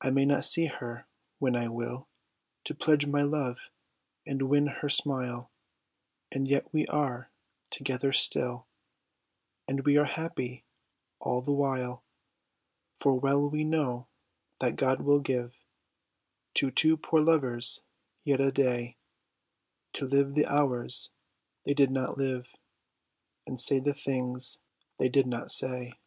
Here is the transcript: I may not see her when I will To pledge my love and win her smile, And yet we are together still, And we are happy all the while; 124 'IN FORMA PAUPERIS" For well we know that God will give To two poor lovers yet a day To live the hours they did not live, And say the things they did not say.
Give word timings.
I 0.00 0.08
may 0.10 0.24
not 0.24 0.46
see 0.46 0.68
her 0.68 1.06
when 1.38 1.54
I 1.54 1.68
will 1.68 2.08
To 2.64 2.74
pledge 2.74 3.04
my 3.04 3.20
love 3.20 3.68
and 4.24 4.48
win 4.48 4.68
her 4.68 4.88
smile, 4.88 5.50
And 6.32 6.48
yet 6.48 6.72
we 6.72 6.86
are 6.86 7.30
together 7.68 8.10
still, 8.10 8.66
And 9.68 9.84
we 9.84 9.98
are 9.98 10.06
happy 10.06 10.64
all 11.18 11.42
the 11.42 11.52
while; 11.52 12.02
124 13.02 13.12
'IN 13.12 13.20
FORMA 13.20 13.20
PAUPERIS" 13.20 13.20
For 13.20 13.20
well 13.20 13.50
we 13.50 13.64
know 13.64 14.06
that 14.60 14.76
God 14.76 15.02
will 15.02 15.20
give 15.20 15.54
To 16.54 16.70
two 16.70 16.96
poor 16.96 17.20
lovers 17.20 17.82
yet 18.24 18.40
a 18.40 18.50
day 18.50 18.96
To 19.92 20.06
live 20.06 20.32
the 20.32 20.46
hours 20.46 21.10
they 21.66 21.74
did 21.74 21.90
not 21.90 22.16
live, 22.16 22.56
And 23.46 23.60
say 23.60 23.78
the 23.78 23.92
things 23.92 24.62
they 24.96 25.10
did 25.10 25.26
not 25.26 25.50
say. 25.50 25.98